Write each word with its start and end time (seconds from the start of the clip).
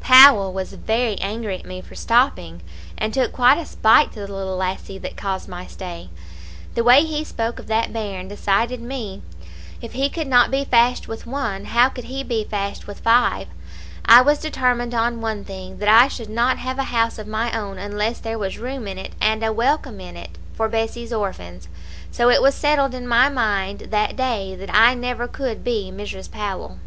"Powell 0.00 0.54
was 0.54 0.72
very 0.72 1.16
angry 1.16 1.58
at 1.58 1.66
me 1.66 1.82
for 1.82 1.94
stopping, 1.94 2.62
and 2.96 3.12
took 3.12 3.30
quite 3.30 3.58
a 3.58 3.66
spite 3.66 4.10
to 4.14 4.20
the 4.20 4.32
little 4.34 4.56
lassie 4.56 4.96
that 4.96 5.18
caused 5.18 5.50
my 5.50 5.66
stay. 5.66 6.08
The 6.74 6.82
way 6.82 7.04
he 7.04 7.24
spoke 7.24 7.58
of 7.58 7.66
that 7.66 7.92
bairn 7.92 8.26
decided 8.26 8.80
me. 8.80 9.20
If 9.82 9.92
he 9.92 10.08
could 10.08 10.28
not 10.28 10.50
be 10.50 10.64
fashed 10.64 11.08
with 11.08 11.26
one, 11.26 11.66
how 11.66 11.90
could 11.90 12.04
he 12.04 12.24
be 12.24 12.42
fashed 12.42 12.86
with 12.86 13.00
five? 13.00 13.48
I 14.06 14.22
was 14.22 14.38
determined 14.38 14.94
on 14.94 15.20
one 15.20 15.44
thing, 15.44 15.76
that 15.80 15.90
I 15.90 16.08
should 16.08 16.30
not 16.30 16.56
have 16.56 16.78
a 16.78 16.84
house 16.84 17.18
of 17.18 17.26
my 17.26 17.52
own 17.54 17.76
unless 17.76 18.18
there 18.18 18.38
was 18.38 18.56
room 18.56 18.88
in 18.88 18.96
it, 18.96 19.12
and 19.20 19.42
a 19.44 19.52
welcome 19.52 20.00
in 20.00 20.16
it, 20.16 20.38
for 20.54 20.70
Bessie's 20.70 21.12
orphans; 21.12 21.68
so 22.10 22.30
it 22.30 22.40
was 22.40 22.54
settled 22.54 22.94
in 22.94 23.06
my 23.06 23.28
mind 23.28 23.80
that 23.90 24.16
day 24.16 24.56
that 24.56 24.74
I 24.74 24.94
never 24.94 25.28
could 25.28 25.62
be 25.62 25.92
Mrs. 25.94 26.30
Powell. 26.30 26.78